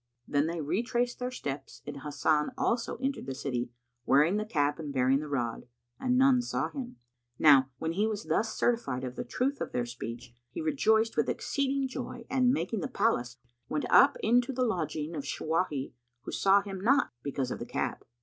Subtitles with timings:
[0.27, 3.69] Then they retraced their steps and Hasan also entered the city,
[4.03, 5.67] wearing the cap and bearing the rod;
[5.99, 6.97] and none saw him.
[7.37, 11.29] Now when he was thus certified of the truth of their speech, he rejoiced with
[11.29, 13.37] exceeding joy and making the palace,
[13.69, 15.93] went up into the lodging of Shawahi,
[16.23, 18.03] who saw him not, because of the cap.